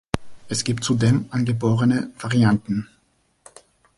Es 0.49 0.63
gibt 0.63 0.83
zudem 0.83 1.27
angeborene 1.29 2.09
Varianten. 2.17 2.87